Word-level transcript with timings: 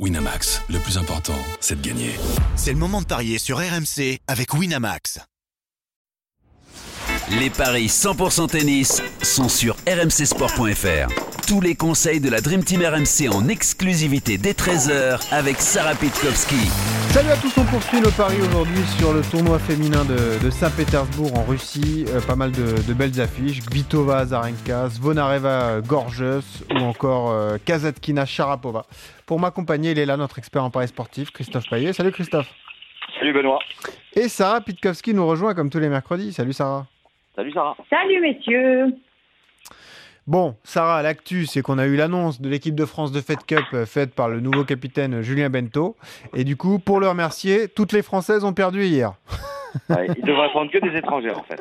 Winamax, 0.00 0.60
le 0.70 0.80
plus 0.80 0.98
important, 0.98 1.38
c'est 1.60 1.80
de 1.80 1.86
gagner. 1.86 2.10
C'est 2.56 2.72
le 2.72 2.78
moment 2.78 3.00
de 3.00 3.06
parier 3.06 3.38
sur 3.38 3.58
RMC 3.58 4.18
avec 4.26 4.52
Winamax. 4.52 5.20
Les 7.30 7.48
paris 7.48 7.86
100% 7.86 8.48
tennis 8.48 9.00
sont 9.22 9.48
sur 9.48 9.76
rmcsport.fr. 9.86 11.33
Tous 11.46 11.60
les 11.60 11.74
conseils 11.74 12.20
de 12.20 12.30
la 12.30 12.40
Dream 12.40 12.64
Team 12.64 12.80
RMC 12.80 13.28
en 13.30 13.48
exclusivité 13.48 14.38
dès 14.38 14.52
13h 14.52 15.20
avec 15.30 15.56
Sarah 15.56 15.94
Pitkowski. 15.94 16.56
Salut 17.12 17.28
à 17.28 17.36
tous, 17.36 17.52
on 17.58 17.64
poursuit 17.64 18.00
nos 18.00 18.10
paris 18.12 18.40
aujourd'hui 18.40 18.82
sur 18.96 19.12
le 19.12 19.20
tournoi 19.20 19.58
féminin 19.58 20.06
de, 20.06 20.42
de 20.42 20.50
Saint-Pétersbourg 20.50 21.36
en 21.36 21.44
Russie. 21.44 22.06
Euh, 22.08 22.20
pas 22.26 22.34
mal 22.34 22.50
de, 22.52 22.80
de, 22.88 22.94
belles 22.94 23.20
affiches. 23.20 23.60
Kvitova, 23.60 24.20
Azarenka, 24.20 24.88
Zvonareva, 24.88 25.82
Gorgeous 25.82 26.64
ou 26.70 26.78
encore 26.78 27.32
euh, 27.32 27.58
Kazatkina, 27.62 28.24
Sharapova. 28.24 28.86
Pour 29.26 29.38
m'accompagner, 29.38 29.90
il 29.90 29.98
est 29.98 30.06
là, 30.06 30.16
notre 30.16 30.38
expert 30.38 30.64
en 30.64 30.70
paris 30.70 30.88
sportif, 30.88 31.30
Christophe 31.30 31.68
Payet. 31.68 31.92
Salut 31.92 32.12
Christophe. 32.12 32.48
Salut 33.18 33.34
Benoît. 33.34 33.58
Et 34.16 34.28
Sarah 34.28 34.62
Pitkowski 34.62 35.12
nous 35.12 35.26
rejoint 35.26 35.54
comme 35.54 35.68
tous 35.68 35.78
les 35.78 35.90
mercredis. 35.90 36.32
Salut 36.32 36.54
Sarah. 36.54 36.86
Salut 37.36 37.52
Sarah. 37.52 37.76
Salut 37.90 38.20
messieurs. 38.22 38.94
Bon, 40.26 40.56
Sarah, 40.64 41.02
l'actu, 41.02 41.44
c'est 41.44 41.60
qu'on 41.60 41.78
a 41.78 41.86
eu 41.86 41.96
l'annonce 41.96 42.40
de 42.40 42.48
l'équipe 42.48 42.74
de 42.74 42.86
France 42.86 43.12
de 43.12 43.20
Fed 43.20 43.44
Cup 43.46 43.64
euh, 43.74 43.84
faite 43.84 44.14
par 44.14 44.28
le 44.30 44.40
nouveau 44.40 44.64
capitaine 44.64 45.20
Julien 45.20 45.50
Bento. 45.50 45.96
Et 46.34 46.44
du 46.44 46.56
coup, 46.56 46.78
pour 46.78 46.98
le 46.98 47.08
remercier, 47.08 47.68
toutes 47.68 47.92
les 47.92 48.02
Françaises 48.02 48.42
ont 48.44 48.54
perdu 48.54 48.84
hier. 48.84 49.12
Ouais, 49.90 50.06
il 50.16 50.24
devrait 50.24 50.50
prendre 50.50 50.70
que 50.70 50.78
des 50.78 50.96
étrangers 50.96 51.32
en 51.32 51.42
fait. 51.42 51.60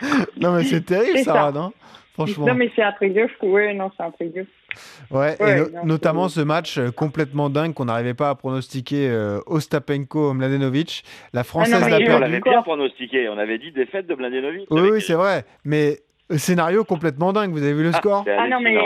non, 0.40 0.52
mais 0.52 0.62
c'est 0.62 0.80
terrible, 0.80 1.18
C'est 1.18 1.24
Sarah, 1.24 1.52
ça. 1.52 1.58
non? 1.58 1.72
Franchement. 2.14 2.46
Non 2.46 2.54
mais 2.54 2.70
c'est 2.76 2.82
un 2.82 2.92
truc 2.92 3.12
de 3.14 3.26
fou. 3.40 3.46
Ouais, 3.48 3.74
non, 3.74 3.90
c'est 3.96 4.02
un 4.04 4.12
truc 4.12 4.32
de 4.32 4.44
fou. 4.44 5.16
Ouais, 5.18 5.36
et 5.40 5.42
Ouais, 5.42 5.56
no- 5.62 5.68
non, 5.70 5.84
notamment 5.84 6.28
ce 6.28 6.40
match 6.40 6.78
euh, 6.78 6.92
complètement 6.92 7.50
dingue 7.50 7.74
qu'on 7.74 7.86
n'arrivait 7.86 8.14
pas 8.14 8.30
à 8.30 8.36
pronostiquer 8.36 9.08
euh, 9.10 9.40
Ostapenko 9.46 10.34
Mladenovic. 10.34 11.02
La 11.32 11.42
Française 11.42 11.74
Ah 11.76 11.80
non, 11.80 11.86
mais 11.86 11.90
l'a 11.90 11.98
il- 11.98 12.02
Et 12.02 12.04
on 12.04 12.08
perdu. 12.18 12.22
l'avait 12.32 12.40
bien 12.48 12.62
pronostiqué. 12.62 13.28
On 13.28 13.38
avait 13.38 13.58
dit 13.58 13.72
défaite 13.72 14.06
de 14.06 14.14
Blandenovic. 14.14 14.68
Oui, 14.70 14.78
avec- 14.78 14.92
oui, 14.92 15.02
c'est 15.04 15.14
vrai. 15.14 15.44
Mais 15.64 15.88
euh, 15.90 15.94
scénario 16.36 16.84
complètement 16.84 17.32
dingue. 17.32 17.50
Vous 17.52 17.62
avez 17.62 17.72
vu 17.74 17.82
le 17.84 17.90
Ah, 17.94 17.98
score 17.98 18.24
Ah 18.38 18.48
non 18.48 18.60
mais 18.60 18.76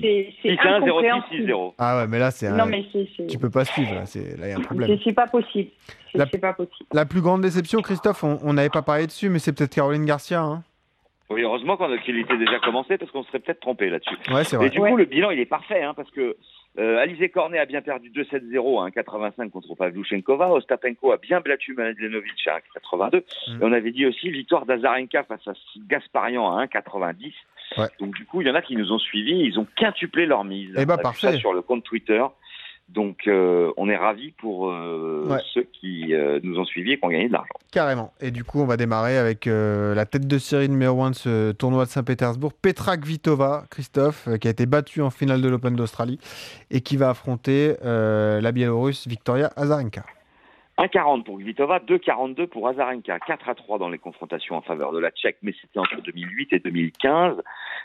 c'est 0.00 0.32
c'est 0.42 0.50
6-1, 0.56 0.80
0-6, 0.80 0.84
incompréhensible. 0.88 1.42
6-0. 1.52 1.74
Ah 1.78 1.98
ouais, 1.98 2.06
mais 2.08 2.18
là, 2.18 2.30
c'est 2.32 2.48
un- 2.48 2.56
Non 2.56 2.66
mais 2.66 2.84
c'est 2.92 3.06
c'est 3.16 3.26
tu 3.28 3.38
peux 3.38 3.50
pas 3.50 3.64
suivre. 3.64 3.94
Là, 3.94 4.06
c'est- 4.06 4.36
là, 4.38 4.48
il 4.48 4.50
y 4.50 4.52
a 4.52 4.56
un 4.56 4.60
problème. 4.60 4.98
c'est- 5.04 5.12
pas 5.12 5.26
possible. 5.28 5.70
La- 6.14 6.26
pas 6.26 6.52
possible. 6.52 6.88
La 6.92 7.06
plus 7.06 7.20
grande 7.20 7.42
déception, 7.42 7.80
Christophe, 7.82 8.24
on 8.24 8.38
on 8.42 8.52
n'avait 8.54 8.70
pas 8.70 8.82
parlé 8.82 9.06
dessus, 9.06 9.28
mais 9.28 9.38
c'est 9.38 9.52
peut-être 9.52 9.74
Caroline 9.74 10.04
Garcia. 10.04 10.40
hein. 10.42 10.62
Oui, 11.30 11.42
heureusement 11.42 11.78
qu'il 12.04 12.18
était 12.18 12.36
déjà 12.36 12.58
commencé 12.60 12.98
parce 12.98 13.10
qu'on 13.10 13.24
serait 13.24 13.38
peut-être 13.38 13.60
trompé 13.60 13.88
là-dessus. 13.88 14.14
Ouais, 14.30 14.44
c'est 14.44 14.56
Et 14.56 14.58
vrai. 14.58 14.70
du 14.70 14.78
Ouais. 14.78 14.90
coup, 14.90 14.96
le 14.96 15.06
bilan, 15.06 15.30
il 15.30 15.40
est 15.40 15.46
parfait 15.46 15.82
hein, 15.82 15.94
parce 15.94 16.10
que 16.10 16.36
euh, 16.78 16.98
Alizé 16.98 17.30
Cornet 17.30 17.58
a 17.58 17.64
bien 17.64 17.80
perdu 17.80 18.10
2-7-0 18.10 18.84
à 18.84 18.90
1,85 18.90 19.50
contre 19.50 19.74
Pavluchenkova. 19.74 20.50
Ostapenko 20.52 21.12
a 21.12 21.16
bien 21.16 21.40
battu 21.40 21.72
Mladenovic 21.74 22.46
à 22.46 22.58
1,82. 22.58 23.16
Mm. 23.48 23.62
Et 23.62 23.64
on 23.64 23.72
avait 23.72 23.90
dit 23.92 24.04
aussi 24.06 24.30
victoire 24.30 24.66
d'Azarenka 24.66 25.24
face 25.24 25.46
à 25.48 25.52
Gasparian 25.88 26.56
à 26.56 26.64
1,90. 26.66 27.32
Ouais. 27.78 27.86
Donc 28.00 28.14
du 28.14 28.26
coup, 28.26 28.42
il 28.42 28.46
y 28.48 28.50
en 28.50 28.54
a 28.54 28.60
qui 28.62 28.76
nous 28.76 28.92
ont 28.92 28.98
suivis. 28.98 29.38
Ils 29.46 29.58
ont 29.58 29.66
quintuplé 29.76 30.26
leur 30.26 30.44
mise. 30.44 30.74
Eh 30.76 30.84
ben, 30.84 30.92
On 30.92 30.94
a 30.94 30.96
vu 30.98 31.02
parfait. 31.02 31.32
ça 31.32 31.38
sur 31.38 31.54
le 31.54 31.62
compte 31.62 31.84
Twitter. 31.84 32.22
Donc 32.88 33.26
euh, 33.26 33.72
on 33.76 33.88
est 33.88 33.96
ravis 33.96 34.32
pour 34.32 34.70
euh, 34.70 35.24
Ouais. 35.26 35.38
ceux 35.54 35.62
qui 35.72 36.14
euh, 36.14 36.38
nous 36.42 36.58
ont 36.58 36.64
suivis 36.64 36.92
et 36.92 36.98
qui 36.98 37.04
ont 37.04 37.08
gagné 37.08 37.28
de 37.28 37.32
l'argent. 37.32 37.54
Carrément. 37.72 38.12
Et 38.20 38.30
du 38.30 38.44
coup, 38.44 38.60
on 38.60 38.66
va 38.66 38.76
démarrer 38.76 39.16
avec 39.16 39.46
euh, 39.46 39.94
la 39.94 40.04
tête 40.06 40.26
de 40.28 40.38
série 40.38 40.68
numéro 40.68 41.02
1 41.02 41.10
de 41.10 41.14
ce 41.14 41.52
tournoi 41.52 41.84
de 41.86 41.90
Saint-Pétersbourg, 41.90 42.52
Petra 42.52 42.96
Kvitova, 42.96 43.64
Christophe, 43.70 44.28
qui 44.38 44.48
a 44.48 44.50
été 44.50 44.66
battue 44.66 45.00
en 45.00 45.10
finale 45.10 45.40
de 45.40 45.48
l'Open 45.48 45.74
d'Australie 45.74 46.18
et 46.70 46.82
qui 46.82 46.96
va 46.96 47.10
affronter 47.10 47.74
la 47.82 48.52
Biélorusse 48.52 49.08
Victoria 49.08 49.50
Azarenka. 49.56 50.04
1,40 50.78 51.22
pour 51.22 51.38
Kvitova, 51.38 51.78
2,42 51.78 52.48
pour 52.48 52.66
Azarenka, 52.68 53.20
4 53.20 53.48
à 53.48 53.54
3 53.54 53.78
dans 53.78 53.88
les 53.88 53.98
confrontations 53.98 54.56
en 54.56 54.60
faveur 54.60 54.90
de 54.92 54.98
la 54.98 55.10
Tchèque, 55.12 55.36
mais 55.42 55.54
c'était 55.60 55.78
entre 55.78 56.02
2008 56.02 56.52
et 56.52 56.58
2015. 56.58 57.36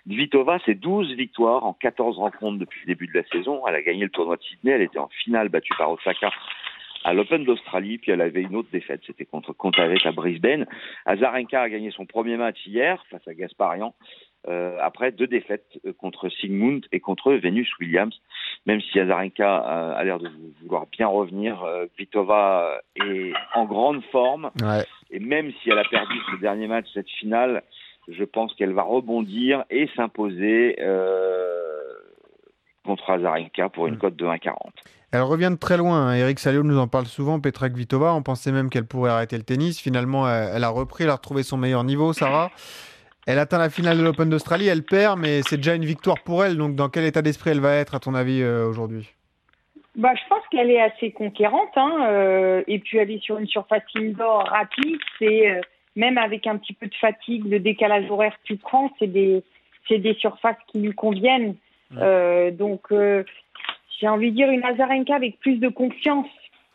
Kvitova, 0.09 0.59
c'est 0.65 0.75
12 0.75 1.13
victoires 1.13 1.65
en 1.65 1.73
14 1.73 2.17
rencontres 2.17 2.57
depuis 2.59 2.81
le 2.81 2.87
début 2.87 3.07
de 3.07 3.13
la 3.17 3.23
saison. 3.27 3.61
Elle 3.67 3.75
a 3.75 3.81
gagné 3.81 4.03
le 4.03 4.09
tournoi 4.09 4.37
de 4.37 4.41
Sydney, 4.43 4.71
elle 4.73 4.81
était 4.81 4.99
en 4.99 5.09
finale 5.23 5.49
battue 5.49 5.73
par 5.77 5.91
Osaka 5.91 6.31
à 7.05 7.13
l'Open 7.13 7.45
d'Australie, 7.45 7.97
puis 7.97 8.11
elle 8.11 8.19
avait 8.19 8.41
une 8.41 8.57
autre 8.57 8.67
défaite, 8.73 8.99
c'était 9.07 9.23
contre 9.23 9.53
Kontavet 9.53 9.95
à 10.03 10.11
Brisbane. 10.11 10.65
Azarenka 11.05 11.61
a 11.61 11.69
gagné 11.69 11.91
son 11.91 12.05
premier 12.05 12.35
match 12.35 12.57
hier 12.67 13.01
face 13.09 13.25
à 13.25 13.33
Gasparian, 13.33 13.95
euh, 14.49 14.75
après 14.81 15.13
deux 15.13 15.27
défaites 15.27 15.65
euh, 15.85 15.93
contre 15.93 16.27
Sigmund 16.27 16.85
et 16.91 16.99
contre 16.99 17.31
Venus 17.35 17.69
Williams. 17.79 18.13
Même 18.65 18.81
si 18.81 18.99
Azarenka 18.99 19.57
a, 19.59 19.91
a 19.93 20.03
l'air 20.03 20.19
de 20.19 20.27
vou- 20.27 20.53
vouloir 20.61 20.87
bien 20.87 21.07
revenir, 21.07 21.63
euh, 21.63 21.85
Kvitova 21.95 22.81
est 22.97 23.31
en 23.55 23.63
grande 23.63 24.03
forme. 24.11 24.51
Ouais. 24.61 24.83
Et 25.09 25.19
même 25.19 25.53
si 25.63 25.69
elle 25.69 25.79
a 25.79 25.85
perdu 25.85 26.15
ce 26.31 26.41
dernier 26.41 26.67
match, 26.67 26.87
cette 26.93 27.09
finale, 27.09 27.63
je 28.11 28.23
pense 28.23 28.53
qu'elle 28.55 28.73
va 28.73 28.83
rebondir 28.83 29.63
et 29.69 29.87
s'imposer 29.95 30.77
euh, 30.79 31.67
contre 32.85 33.09
Azarenka 33.11 33.69
pour 33.69 33.87
une 33.87 33.95
Mm. 33.95 33.99
cote 33.99 34.15
de 34.15 34.25
1,40. 34.25 34.55
Elle 35.11 35.21
revient 35.21 35.49
de 35.51 35.57
très 35.57 35.77
loin. 35.77 36.07
hein. 36.09 36.15
Eric 36.15 36.39
Salio 36.39 36.63
nous 36.63 36.77
en 36.77 36.87
parle 36.87 37.05
souvent. 37.05 37.39
Petra 37.39 37.69
Kvitova, 37.69 38.13
on 38.13 38.21
pensait 38.21 38.51
même 38.51 38.69
qu'elle 38.69 38.85
pourrait 38.85 39.09
arrêter 39.11 39.37
le 39.37 39.43
tennis. 39.43 39.79
Finalement, 39.81 40.29
elle, 40.29 40.51
elle 40.55 40.63
a 40.63 40.69
repris, 40.69 41.03
elle 41.03 41.09
a 41.09 41.15
retrouvé 41.15 41.43
son 41.43 41.57
meilleur 41.57 41.83
niveau, 41.83 42.13
Sarah. 42.13 42.51
Elle 43.27 43.37
atteint 43.39 43.57
la 43.59 43.69
finale 43.69 43.97
de 43.97 44.03
l'Open 44.03 44.29
d'Australie, 44.29 44.67
elle 44.67 44.83
perd, 44.83 45.19
mais 45.19 45.41
c'est 45.43 45.57
déjà 45.57 45.75
une 45.75 45.85
victoire 45.85 46.17
pour 46.23 46.43
elle. 46.43 46.57
Donc, 46.57 46.75
dans 46.75 46.89
quel 46.89 47.05
état 47.05 47.21
d'esprit 47.21 47.51
elle 47.51 47.59
va 47.59 47.73
être, 47.75 47.93
à 47.95 47.99
ton 47.99 48.15
avis, 48.15 48.41
euh, 48.41 48.67
aujourd'hui? 48.67 49.07
Bah 49.95 50.11
je 50.15 50.21
pense 50.29 50.43
qu'elle 50.49 50.69
est 50.71 50.79
assez 50.81 51.11
conquérante. 51.11 51.69
Hein, 51.75 52.07
euh, 52.09 52.63
et 52.67 52.79
puis 52.79 52.97
elle 52.99 53.11
est 53.11 53.21
sur 53.21 53.37
une 53.37 53.47
surface 53.47 53.83
indoor 53.97 54.45
rapide. 54.47 54.97
C'est 55.17 55.49
euh, 55.49 55.59
même 55.99 56.17
avec 56.17 56.47
un 56.47 56.57
petit 56.57 56.73
peu 56.73 56.87
de 56.87 56.95
fatigue, 56.95 57.45
le 57.45 57.59
décalage 57.59 58.09
horaire 58.09 58.33
que 58.39 58.43
tu 58.45 58.57
prends, 58.57 58.89
c'est 58.99 59.07
des 59.19 59.43
c'est 59.87 59.99
des 59.99 60.13
surfaces 60.15 60.61
qui 60.67 60.79
lui 60.79 60.93
conviennent. 60.93 61.55
Euh, 61.97 62.51
donc 62.51 62.81
euh, 62.91 63.23
j'ai 63.99 64.07
envie 64.07 64.31
de 64.31 64.35
dire 64.35 64.49
une 64.49 64.63
Azarenka 64.63 65.15
avec 65.15 65.39
plus 65.39 65.57
de 65.57 65.67
confiance. 65.69 66.27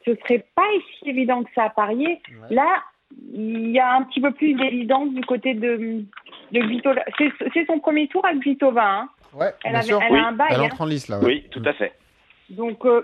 Ce 0.05 0.15
serait 0.17 0.45
pas 0.55 0.69
si 0.99 1.09
évident 1.09 1.43
que 1.45 1.51
ça 1.55 1.65
à 1.65 1.71
parier. 1.71 2.21
Là, 2.51 2.83
il 3.33 3.71
y 3.71 3.79
a 3.79 3.95
un 3.95 4.03
petit 4.03 4.21
peu 4.21 4.33
plus 4.33 4.53
d'évidence 4.55 5.11
du 5.15 5.23
côté 5.25 5.55
de, 5.55 6.03
de. 6.53 6.61
C'est 7.55 7.67
son 7.67 7.79
premier 7.79 8.09
tour 8.09 8.25
à 8.27 8.35
Kvitova. 8.35 8.87
Hein. 8.87 9.09
Ouais, 9.33 9.47
Elle, 9.65 9.71
bien 9.71 9.79
avait- 9.81 9.89
sûr. 9.89 10.01
elle 10.03 10.13
Oui, 10.13 10.19
a 10.19 10.27
un 10.29 10.33
bail. 10.33 10.49
Elle 10.51 10.61
hein. 10.61 10.65
entre 10.65 10.81
en 10.83 10.87
lice, 10.87 11.09
là. 11.09 11.19
ouais. 11.21 11.25
Oui, 11.27 11.45
tout 11.51 11.63
à 11.65 11.73
fait. 11.73 11.93
Donc, 12.51 12.85
euh, 12.85 13.03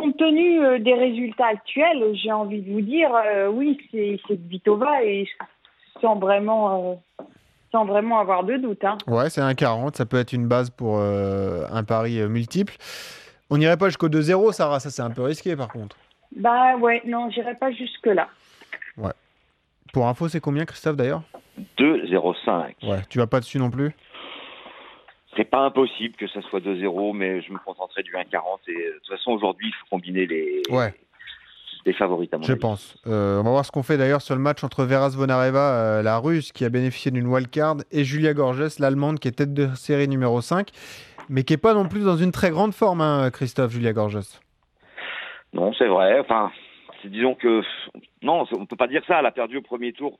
compte 0.00 0.16
tenu 0.16 0.64
euh, 0.64 0.78
des 0.78 0.94
résultats 0.94 1.46
actuels, 1.46 2.14
j'ai 2.14 2.32
envie 2.32 2.60
de 2.60 2.72
vous 2.72 2.80
dire, 2.80 3.10
euh, 3.14 3.48
oui, 3.48 3.78
c'est 3.90 4.20
c'est 4.26 4.36
Kvitova 4.36 5.02
et 5.04 5.28
sans 6.00 6.16
vraiment, 6.16 6.98
euh, 7.20 7.24
sans 7.72 7.84
vraiment 7.84 8.18
avoir 8.20 8.44
de 8.44 8.56
doute. 8.56 8.84
Hein. 8.84 8.98
Ouais, 9.06 9.30
c'est 9.30 9.40
un 9.40 9.54
40. 9.54 9.96
Ça 9.96 10.06
peut 10.06 10.18
être 10.18 10.32
une 10.32 10.46
base 10.46 10.70
pour 10.70 10.98
euh, 10.98 11.64
un 11.70 11.84
pari 11.84 12.20
euh, 12.20 12.28
multiple. 12.28 12.74
On 13.50 13.58
n'irait 13.58 13.76
pas 13.76 13.86
jusqu'au 13.86 14.08
2-0, 14.08 14.52
Sarah. 14.52 14.80
Ça, 14.80 14.90
c'est 14.90 15.02
un 15.02 15.10
peu 15.10 15.22
risqué, 15.22 15.56
par 15.56 15.68
contre. 15.68 15.96
Bah 16.36 16.76
ouais, 16.76 17.02
non, 17.06 17.30
j'irai 17.30 17.54
pas 17.54 17.72
jusque 17.72 18.06
là. 18.06 18.28
Pour 19.92 20.06
info, 20.06 20.28
c'est 20.28 20.40
combien, 20.40 20.66
Christophe, 20.66 20.96
d'ailleurs? 20.96 21.22
2,05. 21.78 22.88
Ouais, 22.88 22.98
tu 23.08 23.18
vas 23.18 23.26
pas 23.26 23.40
dessus 23.40 23.58
non 23.58 23.70
plus? 23.70 23.94
C'est 25.38 25.44
pas 25.48 25.60
impossible 25.64 26.16
que 26.16 26.26
ça 26.28 26.42
soit 26.42 26.58
2-0, 26.60 27.14
mais 27.14 27.40
je 27.42 27.52
me 27.52 27.58
contenterai 27.58 28.02
du 28.02 28.12
1,40. 28.12 28.58
Et 28.66 28.72
euh, 28.72 28.92
de 28.94 28.98
toute 28.98 29.06
façon, 29.16 29.30
aujourd'hui, 29.30 29.68
il 29.68 29.72
faut 29.74 29.86
combiner 29.88 30.26
les, 30.26 30.62
Ouais. 30.68 30.92
les 31.86 31.92
favoris, 31.92 32.28
à 32.32 32.38
mon 32.38 32.42
Je 32.42 32.50
avis. 32.52 32.60
pense. 32.60 32.96
Euh, 33.06 33.38
on 33.40 33.44
va 33.44 33.50
voir 33.50 33.64
ce 33.64 33.70
qu'on 33.70 33.84
fait 33.84 33.96
d'ailleurs 33.96 34.20
sur 34.20 34.34
le 34.34 34.40
match 34.42 34.64
entre 34.64 34.84
Vera 34.84 35.10
Zvonareva, 35.10 35.60
euh, 35.60 36.02
la 36.02 36.18
russe, 36.18 36.50
qui 36.50 36.64
a 36.64 36.68
bénéficié 36.68 37.12
d'une 37.12 37.28
wildcard, 37.28 37.76
et 37.92 38.02
Julia 38.04 38.34
Gorges, 38.34 38.78
l'allemande, 38.80 39.20
qui 39.20 39.28
est 39.28 39.32
tête 39.32 39.54
de 39.54 39.68
série 39.76 40.08
numéro 40.08 40.40
5, 40.40 40.70
mais 41.28 41.44
qui 41.44 41.52
est 41.54 41.56
pas 41.56 41.72
non 41.72 41.86
plus 41.88 42.04
dans 42.04 42.16
une 42.16 42.32
très 42.32 42.50
grande 42.50 42.74
forme, 42.74 43.00
hein, 43.00 43.30
Christophe, 43.30 43.70
Julia 43.70 43.92
Gorges. 43.92 44.18
Non, 45.52 45.72
c'est 45.78 45.86
vrai. 45.86 46.18
Enfin, 46.18 46.50
disons 47.04 47.34
que 47.36 47.62
non, 48.22 48.44
on 48.52 48.66
peut 48.66 48.76
pas 48.76 48.88
dire 48.88 49.02
ça. 49.06 49.20
Elle 49.20 49.26
a 49.26 49.30
perdu 49.30 49.58
au 49.58 49.62
premier 49.62 49.92
tour 49.92 50.18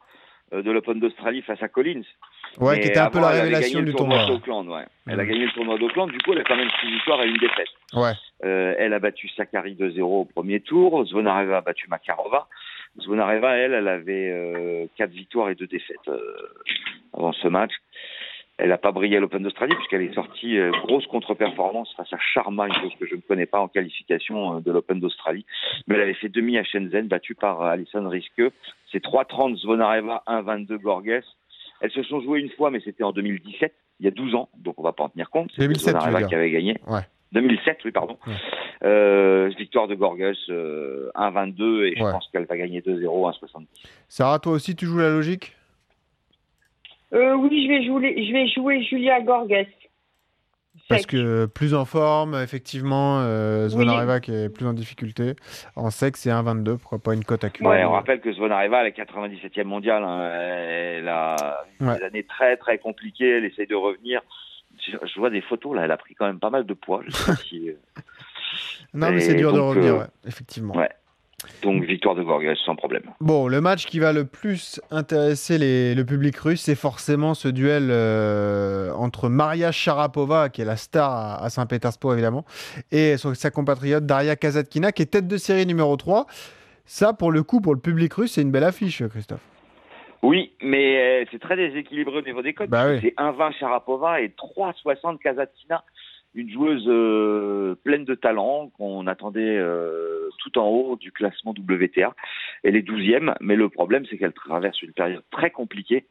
de 0.53 0.71
l'Open 0.71 0.99
d'Australie 1.01 1.43
face 1.43 1.63
à 1.63 1.69
Collins. 1.69 2.03
Ouais, 2.59 2.81
qui 2.81 2.89
était 2.89 2.99
un 2.99 3.11
peu 3.11 3.21
la 3.21 3.29
révélation 3.29 3.83
du 3.83 3.95
tournoi. 3.95 4.25
tournoi. 4.45 4.79
ouais. 4.79 4.87
Elle 5.07 5.15
Mhm. 5.15 5.21
a 5.21 5.25
gagné 5.27 5.45
le 5.47 5.53
tournoi 5.53 5.79
d'Auckland. 5.79 6.11
Du 6.11 6.19
coup, 6.19 6.33
elle 6.33 6.41
a 6.41 6.45
quand 6.45 6.57
même 6.57 6.71
six 6.81 6.91
victoires 6.91 7.23
et 7.23 7.29
une 7.29 7.37
défaite. 7.37 7.69
Ouais. 7.95 8.13
Euh, 8.45 8.75
elle 8.79 8.95
a 8.95 8.99
battu 8.99 9.29
Sakari 9.29 9.75
2-0 9.75 10.01
au 10.21 10.25
premier 10.25 10.61
tour. 10.61 11.05
Zvonareva 11.07 11.59
a 11.59 11.61
battu 11.61 11.89
Makarova. 11.89 12.49
Zvonareva, 13.01 13.57
elle, 13.57 13.75
elle 13.75 13.89
avait 13.89 14.31
euh, 14.33 14.87
quatre 14.97 15.11
victoires 15.11 15.51
et 15.51 15.55
deux 15.55 15.67
défaites 15.67 15.97
euh, 16.09 16.19
avant 17.15 17.33
ce 17.33 17.47
match. 17.49 17.73
Elle 18.59 18.71
n'a 18.71 18.79
pas 18.79 18.91
brillé 18.91 19.17
à 19.17 19.21
l'Open 19.21 19.43
d'Australie 19.43 19.75
puisqu'elle 19.77 20.03
est 20.03 20.15
sortie 20.15 20.59
euh, 20.59 20.73
grosse 20.83 21.07
contre-performance 21.07 21.95
face 21.97 22.13
à 22.13 22.19
Sharma, 22.19 22.67
une 22.67 22.75
chose 22.75 22.93
que 22.99 23.07
je 23.07 23.15
ne 23.15 23.21
connais 23.21 23.47
pas 23.47 23.61
en 23.61 23.69
qualification 23.69 24.57
euh, 24.57 24.61
de 24.61 24.73
l'Open 24.73 24.99
d'Australie. 24.99 25.47
Mais 25.87 25.95
elle 25.95 26.03
avait 26.03 26.15
fait 26.15 26.29
demi 26.29 26.59
à 26.59 26.65
Shenzhen, 26.65 27.07
battue 27.07 27.37
par 27.37 27.63
euh, 27.63 27.71
Alison 27.71 28.09
Risque. 28.09 28.43
C'est 28.91 29.03
3-30 29.03 29.61
Zvonareva, 29.61 30.25
1-22 30.27 30.77
Gorges. 30.79 31.23
Elles 31.81 31.93
se 31.93 32.03
sont 32.03 32.21
jouées 32.21 32.41
une 32.41 32.51
fois, 32.51 32.73
mais 32.73 32.81
c'était 32.85 33.05
en 33.05 33.13
2017, 33.13 33.73
il 34.01 34.07
y 34.07 34.09
a 34.09 34.11
12 34.11 34.35
ans, 34.35 34.49
donc 34.57 34.75
on 34.81 34.83
va 34.83 34.93
pas 34.93 35.05
en 35.05 35.09
tenir 35.09 35.31
compte. 35.31 35.51
C'était 35.53 35.69
2007, 35.69 35.85
tu 35.87 35.95
veux 35.95 36.01
Zvonareva 36.01 36.29
qui 36.29 36.35
avait 36.35 36.51
gagné. 36.51 36.77
Ouais. 36.89 37.03
2007, 37.31 37.79
oui, 37.85 37.93
pardon. 37.93 38.19
Ouais. 38.27 39.51
Victoire 39.57 39.87
de 39.87 39.95
Gorgus, 39.95 40.39
euh, 40.51 41.11
1-22, 41.15 41.85
et 41.85 41.95
je 41.97 42.03
pense 42.03 42.29
qu'elle 42.33 42.47
va 42.47 42.57
gagner 42.57 42.81
2-0, 42.81 43.05
1-70. 43.05 43.67
Sarah, 44.09 44.39
toi 44.41 44.53
aussi, 44.53 44.75
tu 44.75 44.87
joues 44.87 44.99
la 44.99 45.11
logique? 45.11 45.58
Euh, 47.15 47.35
oui, 47.35 47.65
je 47.65 47.69
vais 47.69 47.85
jouer, 47.87 48.27
je 48.27 48.33
vais 48.33 48.49
jouer 48.49 48.83
Julia 48.83 49.21
Gorges. 49.23 49.67
Parce 50.89 51.05
que 51.07 51.47
plus 51.47 51.75
en 51.75 51.85
forme, 51.85 52.35
effectivement, 52.37 53.19
euh, 53.21 53.69
Zvonareva 53.69 54.21
qui 54.21 54.33
est 54.33 54.49
plus 54.49 54.67
en 54.67 54.73
difficulté. 54.73 55.35
En 55.77 55.91
sec, 55.91 56.17
c'est 56.17 56.31
1,22. 56.31 56.79
Pourquoi 56.79 56.99
pas 56.99 57.13
une 57.15 57.25
cote 57.25 57.45
à 57.45 57.49
Ouais, 57.61 57.85
on 57.85 57.91
rappelle 57.93 58.21
que 58.21 58.33
Zvonareva, 58.33 58.81
elle 58.83 58.87
est 58.89 58.97
97e 58.97 59.65
mondiale. 59.65 60.03
hein. 60.05 60.31
Elle 60.33 61.09
a 61.09 61.37
Ouais. 61.81 61.99
des 61.99 62.05
années 62.05 62.25
très, 62.25 62.57
très 62.57 62.79
compliquées. 62.79 63.39
Elle 63.39 63.45
essaye 63.45 63.67
de 63.67 63.75
revenir. 63.75 64.23
Je, 64.87 64.97
je 65.07 65.19
vois 65.19 65.29
des 65.31 65.43
photos, 65.43 65.77
là. 65.77 65.83
Elle 65.85 65.91
a 65.91 65.97
pris 65.99 66.15
quand 66.15 66.27
même 66.27 66.39
pas 66.39 66.51
mal 66.51 66.65
de 66.65 66.75
poids. 66.75 67.03
Je 67.07 67.11
sais 67.11 67.33
pas 67.33 67.37
si, 67.49 67.69
euh, 67.69 67.75
Non, 68.95 69.11
mais 69.11 69.21
c'est 69.21 69.35
dur 69.35 69.53
de 69.53 69.59
revenir, 69.59 69.95
euh, 69.95 69.99
ouais, 69.99 70.07
effectivement. 70.27 70.75
ouais. 70.75 70.89
Donc, 71.63 71.85
victoire 71.85 72.17
de 72.17 72.23
Gorgas, 72.25 72.57
sans 72.67 72.75
problème. 72.75 73.03
Bon, 73.21 73.47
le 73.47 73.61
match 73.61 73.87
qui 73.87 74.01
va 74.01 74.13
le 74.13 74.25
plus 74.25 74.81
intéresser 74.91 75.57
les- 75.57 75.95
le 75.95 76.05
public 76.05 76.37
russe, 76.37 76.63
c'est 76.63 76.75
forcément 76.75 77.35
ce 77.35 77.47
duel 77.47 77.89
euh, 77.91 78.91
entre 78.95 79.29
Maria 79.29 79.71
Sharapova, 79.71 80.49
qui 80.49 80.63
est 80.63 80.65
la 80.65 80.77
star 80.77 81.11
à, 81.13 81.45
à 81.45 81.49
Saint-Pétersbourg 81.49 82.13
évidemment, 82.13 82.45
et 82.91 83.17
son- 83.17 83.35
sa 83.35 83.51
compatriote 83.53 84.05
Daria 84.05 84.35
Kazatkina, 84.35 84.91
qui 84.91 85.03
est 85.03 85.07
tête 85.07 85.29
de 85.29 85.37
série 85.37 85.65
numéro 85.65 85.97
3. 85.97 86.27
Ça, 86.87 87.13
pour 87.13 87.31
le 87.31 87.43
coup, 87.45 87.61
pour 87.61 87.75
le 87.75 87.81
public 87.81 88.13
russe, 88.15 88.33
c'est 88.33 88.43
une 88.43 88.51
belle 88.51 88.65
affiche, 88.65 89.07
Christophe. 89.07 89.41
Oui, 90.23 90.51
mais 90.61 91.23
euh, 91.23 91.25
c'est 91.31 91.39
très 91.41 91.55
déséquilibré 91.55 92.17
au 92.19 92.23
niveau 92.23 92.43
des 92.43 92.53
codes. 92.53 92.69
Bah 92.71 92.89
oui. 92.89 92.99
C'est 93.01 93.15
1,20 93.17 93.53
Sharapova 93.61 94.21
et 94.21 94.31
3,60 94.31 95.19
Kazatkina. 95.19 95.85
Une 96.35 96.51
joueuse 96.51 96.85
euh, 96.87 97.75
pleine 97.85 98.05
de 98.05 98.15
talent 98.15 98.71
qu'on 98.77 99.07
attendait 99.07 99.57
euh, 99.57 100.29
tout 100.39 100.59
en 100.59 100.67
haut 100.69 100.97
du 100.97 101.11
classement 101.11 101.53
WTA. 101.53 102.15
Elle 102.63 102.77
est 102.77 102.87
12e, 102.87 103.35
mais 103.41 103.57
le 103.57 103.69
problème 103.69 104.05
c'est 104.09 104.19
qu'elle 104.19 104.33
traverse 104.33 104.81
une 104.83 104.93
période 104.93 105.25
très 105.31 105.51
compliquée 105.51 106.05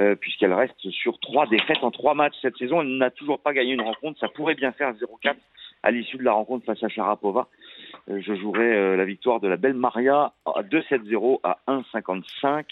euh, 0.00 0.14
puisqu'elle 0.14 0.52
reste 0.52 0.90
sur 0.90 1.18
trois 1.18 1.46
défaites 1.46 1.82
en 1.82 1.90
trois 1.90 2.14
matchs 2.14 2.36
cette 2.40 2.56
saison. 2.56 2.82
Elle 2.82 2.98
n'a 2.98 3.10
toujours 3.10 3.40
pas 3.40 3.52
gagné 3.52 3.72
une 3.72 3.80
rencontre. 3.80 4.20
Ça 4.20 4.28
pourrait 4.28 4.54
bien 4.54 4.70
faire 4.70 4.92
0-4 4.92 5.34
à 5.82 5.90
l'issue 5.90 6.18
de 6.18 6.22
la 6.22 6.32
rencontre 6.32 6.64
face 6.64 6.82
à 6.84 6.88
Sharapova. 6.88 7.48
Euh, 8.08 8.20
je 8.20 8.34
jouerai 8.34 8.76
euh, 8.76 8.96
la 8.96 9.04
victoire 9.04 9.40
de 9.40 9.48
la 9.48 9.56
belle 9.56 9.74
Maria 9.74 10.34
à 10.46 10.62
2-7-0 10.62 11.40
à 11.42 11.58
1,55 11.66 12.64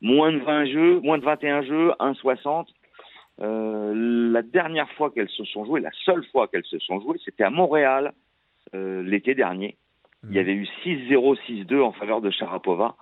moins 0.00 0.32
de 0.32 0.38
20 0.38 0.64
jeux, 0.66 1.00
moins 1.00 1.18
de 1.18 1.24
21 1.24 1.62
jeux, 1.62 1.90
1,60. 2.00 2.66
Euh, 3.42 4.30
la 4.32 4.42
dernière 4.42 4.90
fois 4.92 5.10
qu'elles 5.10 5.28
se 5.30 5.44
sont 5.44 5.64
jouées, 5.64 5.80
la 5.80 5.90
seule 6.04 6.24
fois 6.30 6.46
qu'elles 6.48 6.64
se 6.66 6.78
sont 6.78 7.00
jouées, 7.00 7.18
c'était 7.24 7.44
à 7.44 7.50
Montréal 7.50 8.12
euh, 8.74 9.02
l'été 9.02 9.34
dernier. 9.34 9.76
Il 10.28 10.34
y 10.36 10.38
avait 10.38 10.52
eu 10.52 10.68
6-0, 10.84 11.38
6-2 11.48 11.80
en 11.80 11.92
faveur 11.92 12.20
de 12.20 12.30
Sharapova. 12.30 12.94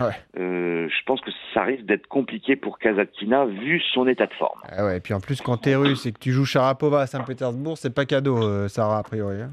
Ouais. 0.00 0.06
Euh, 0.38 0.88
je 0.88 1.04
pense 1.06 1.20
que 1.20 1.30
ça 1.54 1.62
risque 1.62 1.84
d'être 1.84 2.08
compliqué 2.08 2.56
pour 2.56 2.78
Kazatkina 2.80 3.46
vu 3.46 3.80
son 3.94 4.06
état 4.08 4.26
de 4.26 4.34
forme. 4.34 4.60
Ah 4.70 4.84
ouais, 4.84 4.96
et 4.96 5.00
puis 5.00 5.14
en 5.14 5.20
plus, 5.20 5.40
quand 5.40 5.56
t'es 5.58 5.76
russe 5.76 6.04
et 6.06 6.12
que 6.12 6.18
tu 6.18 6.32
joues 6.32 6.44
Sharapova 6.44 7.02
à 7.02 7.06
Saint-Pétersbourg, 7.06 7.78
c'est 7.78 7.94
pas 7.94 8.04
cadeau, 8.04 8.36
euh, 8.42 8.66
Sarah, 8.68 8.98
a 8.98 9.02
priori. 9.04 9.40
hein. 9.42 9.52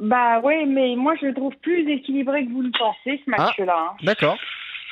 Bah 0.00 0.40
ouais, 0.40 0.64
mais 0.66 0.94
moi 0.96 1.14
je 1.20 1.26
le 1.26 1.34
trouve 1.34 1.54
plus 1.62 1.88
équilibré 1.90 2.44
que 2.46 2.50
vous 2.52 2.62
le 2.62 2.70
pensez 2.76 3.20
ce 3.24 3.30
match-là. 3.30 3.90
hein. 3.90 3.96
D'accord. 4.02 4.36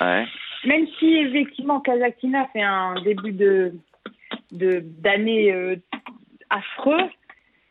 Ouais. 0.00 0.25
Même 0.65 0.87
si 0.99 1.15
effectivement 1.17 1.81
Kazakhstan 1.81 2.49
fait 2.53 2.62
un 2.62 2.94
début 3.03 3.33
de 3.33 3.73
de- 4.52 4.81
d'année 4.84 5.52
euh, 5.52 5.76
affreux, 6.50 7.10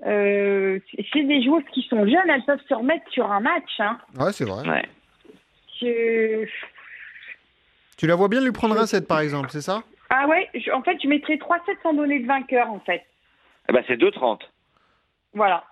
euh, 0.05 0.79
c'est- 0.91 1.05
c'est 1.13 1.23
des 1.23 1.43
joueuses 1.43 1.63
qui 1.73 1.83
sont 1.83 2.05
jeunes, 2.05 2.29
elles 2.29 2.43
peuvent 2.45 2.61
se 2.67 2.73
remettre 2.73 3.09
sur 3.11 3.31
un 3.31 3.39
match. 3.39 3.79
Hein. 3.79 3.97
Ouais, 4.19 4.31
c'est 4.33 4.45
vrai. 4.45 4.67
Ouais. 4.67 4.85
Je- 5.79 6.45
Tu 7.97 8.07
la 8.07 8.15
vois 8.15 8.27
bien 8.27 8.41
lui 8.43 8.51
prendre 8.51 8.79
un 8.79 8.85
set, 8.87 9.07
par 9.07 9.19
exemple, 9.19 9.49
c'est 9.51 9.61
ça? 9.61 9.83
Ah 10.09 10.27
ouais, 10.27 10.49
je- 10.55 10.71
en 10.71 10.81
fait 10.83 10.97
je 11.01 11.07
mettrais 11.07 11.37
3-7 11.37 11.77
sans 11.83 11.93
donner 11.93 12.19
de 12.19 12.25
vainqueur 12.27 12.69
en 12.69 12.79
fait. 12.79 13.03
Eh 13.69 13.73
ben, 13.73 13.83
c'est 13.87 13.97
2,30. 13.97 14.41
Voilà. 15.33 15.63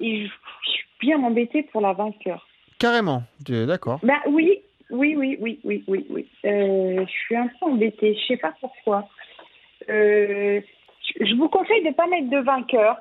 Et 0.00 0.22
je, 0.26 0.32
je 0.66 0.70
suis 0.70 0.84
bien 1.00 1.22
embêtée 1.22 1.62
pour 1.64 1.80
la 1.80 1.92
vainqueur. 1.92 2.46
Carrément. 2.78 3.22
Tu 3.46 3.54
es 3.54 3.66
D'accord? 3.66 4.00
Bah 4.02 4.18
oui, 4.26 4.58
oui, 4.90 5.14
oui, 5.16 5.36
oui, 5.40 5.60
oui, 5.62 5.84
oui, 5.86 6.06
oui. 6.10 6.28
Euh, 6.44 7.04
je 7.06 7.10
suis 7.10 7.36
un 7.36 7.46
peu 7.46 7.66
embêtée, 7.66 8.16
je 8.20 8.26
sais 8.26 8.36
pas 8.38 8.52
pourquoi. 8.60 9.06
Euh, 9.88 10.60
je 11.20 11.34
vous 11.36 11.48
conseille 11.48 11.84
de 11.84 11.90
pas 11.92 12.06
mettre 12.06 12.30
de 12.30 12.38
vainqueur. 12.38 12.96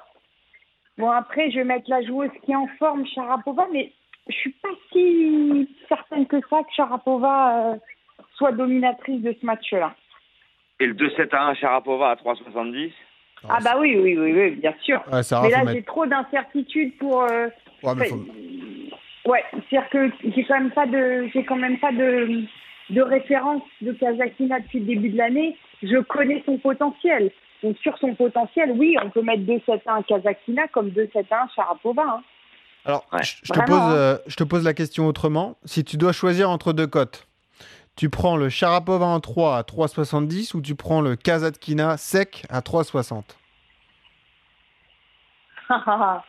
Bon 0.97 1.09
après, 1.09 1.49
je 1.51 1.57
vais 1.57 1.63
mettre 1.63 1.89
la 1.89 2.01
joueuse 2.03 2.29
qui 2.43 2.51
est 2.51 2.55
en 2.55 2.67
forme, 2.79 3.05
Sharapova, 3.07 3.67
mais 3.71 3.91
je 4.27 4.33
suis 4.35 4.51
pas 4.51 4.69
si 4.91 5.69
certaine 5.87 6.27
que 6.27 6.39
ça 6.49 6.59
que 6.63 6.73
Sharapova 6.75 7.71
euh, 7.71 7.75
soit 8.35 8.51
dominatrice 8.51 9.21
de 9.21 9.35
ce 9.39 9.45
match-là. 9.45 9.95
Et 10.79 10.85
le 10.87 10.93
2-7 10.93 11.29
à 11.35 11.47
1 11.49 11.53
Sharapova 11.55 12.09
à 12.11 12.15
3,70. 12.15 12.91
Ah 13.49 13.57
bah 13.63 13.75
oui, 13.79 13.97
oui, 13.97 14.17
oui, 14.19 14.33
oui, 14.33 14.51
bien 14.51 14.73
sûr. 14.83 15.01
Ouais, 15.11 15.23
Sarah, 15.23 15.43
mais 15.45 15.51
là, 15.51 15.57
mettre- 15.63 15.71
j'ai 15.73 15.83
trop 15.83 16.05
d'incertitudes 16.05 16.95
pour. 16.97 17.23
euh, 17.23 17.47
Ouais, 17.83 17.93
mais 17.97 18.05
faut- 18.09 18.25
Ouais, 19.25 19.43
c'est-à-dire 19.51 19.89
que 19.89 20.11
j'ai 20.35 20.43
quand 20.43 20.59
même 20.59 20.71
pas 20.71 20.85
de, 20.85 21.27
j'ai 21.33 21.43
quand 21.45 21.55
même 21.55 21.79
pas 21.79 21.91
de, 21.91 22.43
de 22.91 23.01
référence 23.01 23.63
de 23.81 23.91
Kazakhina 23.93 24.59
depuis 24.59 24.79
le 24.79 24.85
début 24.85 25.09
de 25.09 25.17
l'année. 25.17 25.57
Je 25.81 25.97
connais 26.01 26.43
son 26.45 26.57
potentiel. 26.57 27.31
Donc 27.63 27.77
sur 27.77 27.97
son 27.99 28.13
potentiel, 28.15 28.71
oui, 28.77 28.95
on 29.03 29.09
peut 29.09 29.21
mettre 29.21 29.43
2-7-1 29.43 30.03
Kazakhina 30.05 30.67
comme 30.69 30.89
2-7-1 30.89 31.53
Sharapova. 31.55 32.03
Hein. 32.03 32.23
Alors, 32.85 33.05
Ouais. 33.11 33.23
je, 33.23 33.41
te 33.41 33.59
Vraiment, 33.59 33.65
pose, 33.67 33.77
hein. 33.77 33.95
euh, 33.95 34.17
je 34.27 34.35
te 34.35 34.43
pose 34.43 34.63
la 34.65 34.73
question 34.73 35.05
autrement. 35.07 35.57
Si 35.65 35.83
tu 35.83 35.97
dois 35.97 36.11
choisir 36.13 36.49
entre 36.49 36.73
deux 36.73 36.87
cotes, 36.87 37.27
tu 37.95 38.09
prends 38.09 38.37
le 38.37 38.49
Sharapova 38.49 39.05
en 39.05 39.19
3 39.19 39.57
à 39.57 39.61
3,70 39.61 40.55
ou 40.55 40.61
tu 40.61 40.75
prends 40.75 41.01
le 41.01 41.15
Kazatkina 41.15 41.97
sec 41.97 42.45
à 42.49 42.61
3,60 42.61 43.23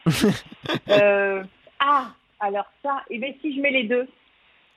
euh, 0.91 1.43
ah, 1.81 2.07
alors 2.41 2.67
ça, 2.83 3.03
et 3.11 3.19
bien 3.19 3.33
si 3.41 3.57
je 3.57 3.61
mets 3.61 3.71
les 3.71 3.85
deux. 3.85 4.07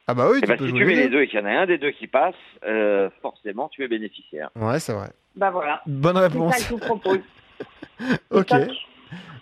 Ah 0.08 0.14
bah 0.14 0.28
oui, 0.32 0.38
Eh 0.40 0.42
tu 0.42 0.48
ben, 0.48 0.58
peux 0.58 0.66
si 0.66 0.70
jouer 0.72 0.80
tu 0.80 0.86
mets 0.86 0.96
les 0.96 1.10
deux. 1.10 1.22
et 1.24 1.28
qu'il 1.28 1.40
y 1.40 1.42
en 1.42 1.46
a 1.46 1.52
un 1.52 1.66
des 1.66 1.78
deux 1.78 1.92
qui 1.92 2.08
passe, 2.08 2.36
euh, 2.66 3.10
forcément 3.22 3.70
tu 3.70 3.84
es 3.84 3.88
bénéficiaire. 3.88 4.50
Ouais, 4.56 4.80
c'est 4.80 4.94
vrai. 4.94 5.10
Bah 5.36 5.50
voilà, 5.52 5.82
Bonne 5.88 6.16
c'est 6.16 6.22
ça 6.22 6.28
réponse. 6.28 6.56
que 6.58 6.64
je 6.64 6.70
vous 6.70 6.78
propose. 6.80 7.20
Ok. 8.32 8.52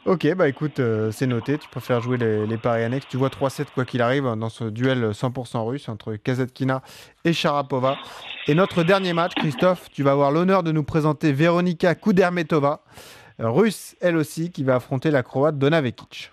Ok, 0.06 0.36
bah 0.36 0.48
écoute, 0.50 0.80
euh, 0.80 1.10
c'est 1.12 1.26
noté. 1.28 1.58
Tu 1.58 1.68
préfères 1.70 2.02
jouer 2.02 2.18
les, 2.18 2.46
les 2.46 2.58
paris 2.58 2.84
annexes. 2.84 3.08
Tu 3.08 3.16
vois 3.18 3.30
3-7 3.30 3.68
quoi 3.74 3.86
qu'il 3.86 4.02
arrive 4.02 4.26
hein, 4.26 4.36
dans 4.38 4.50
ce 4.50 4.66
duel 4.66 5.10
100% 5.12 5.66
russe 5.66 5.88
entre 5.90 6.16
Kazatkina 6.18 6.82
et 7.24 7.32
Sharapova. 7.34 7.98
Et 8.48 8.54
notre 8.54 8.84
dernier 8.84 9.14
match, 9.14 9.34
Christophe, 9.34 9.90
tu 9.92 10.04
vas 10.04 10.12
avoir 10.12 10.32
l'honneur 10.32 10.62
de 10.62 10.72
nous 10.74 10.84
présenter 10.84 11.32
Veronika 11.32 11.96
Kudermetova, 11.96 12.82
russe 13.40 13.96
elle 14.02 14.18
aussi, 14.18 14.52
qui 14.52 14.64
va 14.66 14.76
affronter 14.76 15.10
la 15.10 15.24
croate 15.24 15.58
Donna 15.58 15.80
Vekic. 15.82 16.32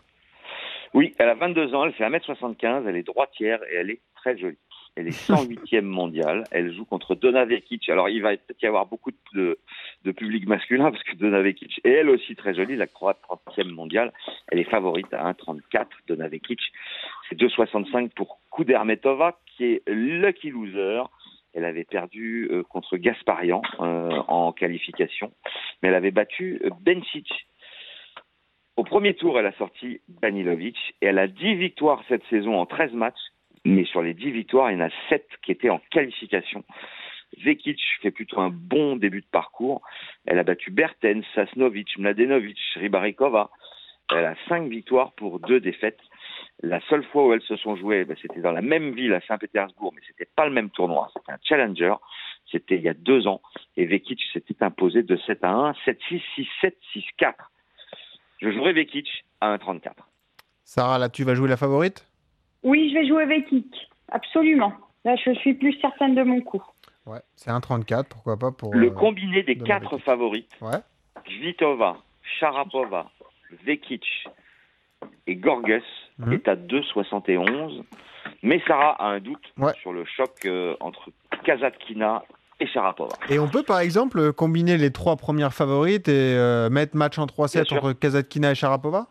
Oui, 0.93 1.15
elle 1.19 1.29
a 1.29 1.35
22 1.37 1.73
ans, 1.75 1.85
elle 1.87 1.93
fait 1.93 2.05
1m75, 2.05 2.89
elle 2.89 2.97
est 2.97 3.05
droitière 3.07 3.61
et 3.71 3.77
elle 3.77 3.91
est 3.91 4.01
très 4.21 4.37
jolie. 4.37 4.59
Elle 4.97 5.07
est 5.07 5.29
108e 5.29 5.83
mondiale, 5.83 6.45
elle 6.51 6.75
joue 6.75 6.85
contre 6.85 7.15
Donna 7.15 7.45
Vekic. 7.45 7.89
Alors 7.89 8.09
il 8.09 8.23
va 8.23 8.31
peut-être 8.31 8.63
y 8.63 8.67
avoir 8.67 8.87
beaucoup 8.87 9.13
de, 9.35 9.59
de 10.05 10.13
public 10.13 10.47
masculin 10.47 10.91
parce 10.91 11.03
que 11.05 11.15
Donna 11.15 11.41
Vekic 11.41 11.81
est 11.85 11.91
elle 11.91 12.11
aussi 12.11 12.35
très 12.35 12.55
jolie, 12.55 12.77
la 12.77 12.87
croate 12.87 13.21
30e 13.29 13.71
mondiale. 13.71 14.13
Elle 14.49 14.59
est 14.59 14.71
favorite 14.71 15.13
à 15.15 15.31
1,34, 15.33 15.87
Donna 16.09 16.29
Vekic. 16.29 16.61
C'est 17.29 17.39
2,65 17.39 18.11
pour 18.11 18.41
Kudermetova 18.55 19.39
qui 19.47 19.65
est 19.65 19.83
lucky 19.89 20.51
loser. 20.51 21.03
Elle 21.55 21.65
avait 21.65 21.85
perdu 21.85 22.49
euh, 22.51 22.63
contre 22.63 22.97
Gasparian 22.97 23.63
euh, 23.81 24.11
en 24.29 24.53
qualification, 24.53 25.33
mais 25.83 25.89
elle 25.89 25.97
avait 25.97 26.13
battu 26.13 26.61
euh, 26.65 26.71
Bencic. 26.81 27.29
Au 28.77 28.85
premier 28.85 29.15
tour, 29.15 29.39
elle 29.39 29.47
a 29.47 29.53
sorti 29.53 30.01
Danilovic 30.09 30.77
et 31.03 31.07
elle 31.07 31.19
a 31.19 31.27
10 31.27 31.57
victoires 31.57 32.03
cette 32.09 32.25
saison 32.31 32.57
en 32.59 32.67
13 32.67 32.93
matchs, 32.93 33.19
mais 33.65 33.85
sur 33.85 34.03
les 34.03 34.15
10 34.15 34.31
victoires, 34.31 34.71
il 34.71 34.79
y 34.79 34.83
en 34.83 34.87
a 34.87 34.91
7 35.09 35.27
qui 35.43 35.53
étaient 35.53 35.71
en 35.71 35.81
qualification. 35.91 36.65
Vekic 37.45 37.81
fait 38.03 38.11
plutôt 38.11 38.41
un 38.41 38.51
bon 38.51 38.97
début 38.97 39.21
de 39.21 39.27
parcours. 39.31 39.83
Elle 40.27 40.39
a 40.39 40.43
battu 40.43 40.71
Bertens, 40.71 41.23
Sasnovic, 41.35 41.97
Mladenovic, 41.99 42.59
Ribarikova. 42.75 43.51
Elle 44.13 44.25
a 44.25 44.35
5 44.49 44.69
victoires 44.69 45.13
pour 45.13 45.39
2 45.41 45.61
défaites. 45.61 46.01
La 46.63 46.81
seule 46.89 47.05
fois 47.05 47.27
où 47.27 47.33
elles 47.33 47.43
se 47.43 47.57
sont 47.57 47.77
jouées, 47.77 48.05
ben, 48.05 48.17
c'était 48.21 48.41
dans 48.41 48.51
la 48.51 48.63
même 48.63 48.93
ville 48.93 49.15
à 49.15 49.21
Saint-Pétersbourg, 49.21 49.93
mais 49.95 50.03
c'était 50.07 50.29
pas 50.37 50.47
le 50.47 50.53
même 50.53 50.71
tournoi, 50.71 51.11
c'était 51.17 51.33
un 51.33 51.39
challenger. 51.43 51.95
C'était 52.51 52.77
il 52.77 52.83
y 52.83 52.89
a 52.89 52.95
deux 52.95 53.27
ans. 53.29 53.41
Et 53.77 53.87
Vekic 53.87 54.21
s'était 54.33 54.63
imposé 54.65 55.05
de 55.05 55.17
7 55.17 55.45
à 55.45 55.51
1, 55.51 55.73
7-6, 55.87 56.21
6-7, 56.63 56.75
6-4. 57.21 57.35
Je 58.43 58.51
jouerai 58.51 58.73
Vekic 58.73 59.25
à 59.41 59.57
1,34. 59.57 59.93
Sarah, 60.65 60.99
là, 60.99 61.09
tu 61.09 61.23
vas 61.25 61.35
jouer 61.35 61.49
la 61.49 61.57
favorite? 61.57 62.10
Oui, 62.63 62.91
je 62.91 62.99
vais 62.99 63.07
jouer 63.07 63.27
Vekic, 63.27 63.89
absolument. 64.11 64.73
Là, 65.05 65.17
je 65.17 65.33
suis 65.35 65.55
plus 65.55 65.73
certaine 65.81 66.15
de 66.15 66.23
mon 66.23 66.41
coup. 66.41 66.63
Ouais, 67.07 67.21
c'est 67.37 67.51
1,34, 67.51 68.05
pourquoi 68.09 68.39
pas 68.39 68.51
pour. 68.53 68.75
Le 68.75 68.89
euh, 68.89 68.91
combiné 68.91 69.43
des 69.43 69.57
quatre 69.57 69.91
Vekic. 69.93 70.05
favorites, 70.05 70.51
Ouais. 70.61 70.79
Kvitova, 71.25 71.97
Sharapova, 72.39 73.11
Vekic 73.65 74.05
et 75.27 75.37
Gorges 75.37 75.83
Mhm. 76.19 76.33
est 76.35 76.49
à 76.49 76.57
2,71. 76.57 77.83
Mais 78.43 78.61
Sarah 78.67 78.91
a 79.03 79.07
un 79.07 79.21
doute 79.21 79.43
Ouais. 79.59 79.73
sur 79.81 79.93
le 79.93 80.05
choc 80.05 80.31
euh, 80.45 80.77
entre 80.81 81.11
Kazatkina 81.45 82.23
et 82.61 82.67
Sharapova. 82.67 83.17
Et 83.31 83.39
on 83.39 83.49
peut 83.49 83.63
par 83.63 83.81
exemple 83.81 84.33
combiner 84.35 84.77
les 84.77 84.91
trois 84.93 85.17
premières 85.17 85.55
favorites 85.55 86.09
et 86.09 86.35
euh, 86.37 86.69
mettre 86.69 86.95
match 86.97 87.19
en 87.19 87.25
3-7 87.27 87.53
Bien 87.55 87.65
sûr. 87.65 87.77
entre 87.79 87.93
Kazatkina 87.95 88.51
et 88.51 88.55
Sharapova? 88.55 89.07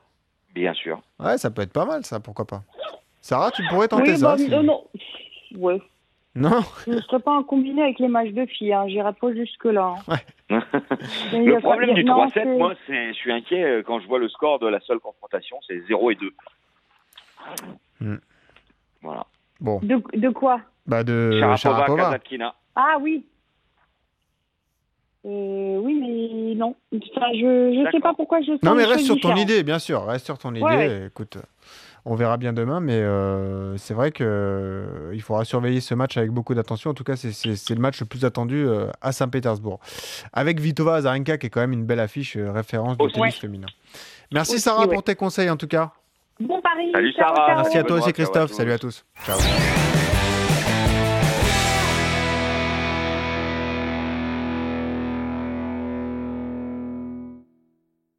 Bien 0.54 0.74
sûr. 0.76 1.00
Ouais, 1.20 1.38
ça 1.40 1.50
peut 1.50 1.64
être 1.64 1.74
pas 1.74 1.86
mal 1.86 2.06
ça, 2.06 2.20
pourquoi 2.20 2.46
pas. 2.46 2.62
Sarah, 3.22 3.52
tu 3.52 3.64
pourrais 3.70 3.88
tenter 3.88 4.12
Oui, 4.12 4.18
ça 4.18 4.28
bah, 4.32 4.38
si- 4.38 4.50
non, 4.50 4.64
non. 4.64 4.84
Ouais. 5.58 5.82
Non 6.36 6.62
Je 6.86 6.92
ne 6.92 7.02
serais 7.02 7.20
pas 7.20 7.36
un 7.36 7.44
combiné 7.44 7.82
avec 7.82 8.00
les 8.00 8.08
matchs 8.08 8.30
de 8.32 8.46
filles. 8.46 8.72
Hein. 8.74 8.88
J'irai 8.88 9.12
pas 9.14 9.34
jusque-là. 9.34 9.96
hein. 10.08 10.18
Y 11.34 11.46
Le 11.46 11.60
problème 11.60 11.94
du 11.96 12.04
non, 12.04 12.26
3-7, 12.28 12.32
c'est- 12.34 12.46
moi, 12.46 12.74
c'est, 12.88 13.08
je 13.10 13.14
suis 13.18 13.32
inquiet 13.32 13.64
euh, 13.64 13.84
quand 13.86 14.00
je 14.00 14.08
vois 14.08 14.20
le 14.20 14.30
score 14.30 14.60
de 14.60 14.68
la 14.68 14.80
seule 14.82 15.00
confrontation, 15.00 15.58
c'est 15.68 15.80
0 15.88 16.12
et 16.12 16.16
2. 16.16 16.32
Hmm. 18.00 18.16
Voilà. 19.02 19.26
Bon, 19.60 19.80
De, 19.84 20.02
de 20.18 20.30
quoi? 20.30 20.62
Bah 20.88 21.04
de 21.04 21.32
Sharapova, 21.40 21.58
Sharapova. 21.58 22.04
Kazatkina. 22.04 22.56
Ah 22.76 22.98
oui. 23.02 23.26
Euh, 25.26 25.78
oui, 25.82 25.96
mais 26.00 26.56
non. 26.56 26.76
Enfin, 26.94 27.28
je 27.34 27.80
ne 27.86 27.92
sais 27.92 28.00
pas 28.00 28.14
pourquoi 28.14 28.42
je. 28.42 28.52
Non 28.66 28.74
mais 28.76 28.86
reste 28.86 29.06
sur 29.06 29.20
ton 29.20 29.36
idée, 29.36 29.64
bien 29.64 29.80
sûr, 29.80 30.06
reste 30.06 30.26
sur 30.26 30.38
ton 30.38 30.52
idée. 30.54 30.62
Ouais, 30.64 31.06
Écoute, 31.08 31.38
on 32.06 32.16
verra 32.16 32.38
bien 32.38 32.54
demain, 32.54 32.80
mais 32.80 32.94
euh, 32.94 33.76
c'est 33.76 33.94
vrai 33.94 34.12
que 34.12 34.24
euh, 34.26 35.12
il 35.14 35.22
faudra 35.22 35.44
surveiller 35.44 35.82
ce 35.82 35.94
match 35.94 36.16
avec 36.16 36.32
beaucoup 36.32 36.54
d'attention. 36.56 36.92
En 36.92 36.94
tout 36.94 37.04
cas, 37.04 37.18
c'est- 37.18 37.70
le 37.70 37.82
match 37.82 38.00
le 38.00 38.06
plus 38.06 38.24
attendu 38.24 38.66
euh, 38.66 38.88
à 39.02 39.12
Saint-Pétersbourg, 39.12 39.80
avec 40.32 40.60
Vitova 40.62 40.96
Azarenka 40.96 41.38
qui 41.38 41.48
est 41.48 41.50
quand 41.50 41.62
même 41.62 41.74
une 41.74 41.86
belle 41.86 42.00
affiche 42.00 42.38
euh, 42.38 42.52
référence 42.52 42.98
du 42.98 43.06
tennis 43.12 43.20
Ouais. 43.20 43.32
féminin. 43.32 43.68
Merci 44.32 44.54
Aussi, 44.54 44.62
Sarah 44.62 44.88
ouais. 44.88 44.94
pour 44.94 45.04
tes 45.04 45.16
conseils 45.16 45.50
en 45.50 45.58
tout 45.58 45.68
cas. 45.68 45.92
Bon 46.40 46.62
pari. 46.62 46.92
Salut, 46.96 47.12
Sarah. 47.14 47.36
ciao. 47.36 47.56
Merci 47.58 47.78
à 47.78 47.84
toi 47.84 47.98
aussi 47.98 48.04
ciao 48.04 48.10
à 48.10 48.14
Christophe. 48.14 48.52
Salut 48.54 48.72
à 48.72 48.78
tous. 48.80 49.04
Ciao. 49.26 49.89